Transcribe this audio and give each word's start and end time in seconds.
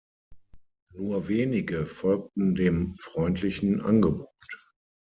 Nur 0.95 1.27
wenige 1.27 1.85
folgten 1.85 2.55
dem 2.55 2.95
freundlichen 2.97 3.81
Angebot. 3.81 4.47